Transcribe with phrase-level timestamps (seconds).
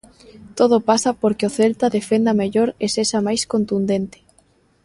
[0.59, 4.19] Todo pasa porque o Celta defenda mellor e sexa máis contundente.